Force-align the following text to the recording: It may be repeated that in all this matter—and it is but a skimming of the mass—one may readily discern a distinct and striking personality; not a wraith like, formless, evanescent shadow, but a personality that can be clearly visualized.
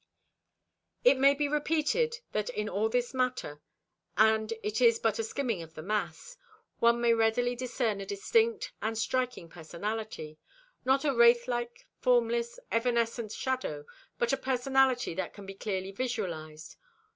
It 1.03 1.19
may 1.19 1.35
be 1.35 1.47
repeated 1.47 2.21
that 2.31 2.49
in 2.49 2.67
all 2.67 2.89
this 2.89 3.13
matter—and 3.13 4.51
it 4.63 4.81
is 4.81 4.97
but 4.97 5.19
a 5.19 5.23
skimming 5.23 5.61
of 5.61 5.75
the 5.75 5.83
mass—one 5.83 6.99
may 6.99 7.13
readily 7.13 7.55
discern 7.55 8.01
a 8.01 8.05
distinct 8.07 8.73
and 8.81 8.97
striking 8.97 9.47
personality; 9.47 10.39
not 10.85 11.05
a 11.05 11.13
wraith 11.13 11.47
like, 11.47 11.85
formless, 11.99 12.59
evanescent 12.71 13.31
shadow, 13.31 13.85
but 14.17 14.33
a 14.33 14.37
personality 14.37 15.13
that 15.13 15.35
can 15.35 15.45
be 15.45 15.53
clearly 15.53 15.91
visualized. 15.91 16.77